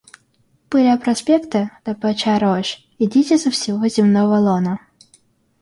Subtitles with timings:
[0.69, 4.75] Пыля проспекты, топоча рожь, идите со всего земного лона.